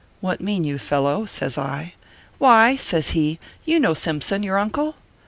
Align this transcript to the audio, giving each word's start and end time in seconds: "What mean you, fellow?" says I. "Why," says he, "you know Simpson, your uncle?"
"What 0.29 0.41
mean 0.41 0.63
you, 0.63 0.79
fellow?" 0.79 1.25
says 1.27 1.59
I. 1.59 1.93
"Why," 2.39 2.75
says 2.75 3.11
he, 3.11 3.37
"you 3.65 3.79
know 3.79 3.93
Simpson, 3.93 4.41
your 4.41 4.57
uncle?" 4.57 4.95